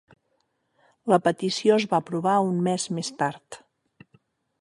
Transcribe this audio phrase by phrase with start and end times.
[1.11, 3.61] La petició es va aprovar un mes més tard.